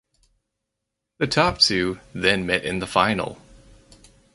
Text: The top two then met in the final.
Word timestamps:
The 1.19 1.27
top 1.27 1.59
two 1.59 1.99
then 2.11 2.43
met 2.47 2.65
in 2.65 2.79
the 2.79 2.87
final. 2.87 3.39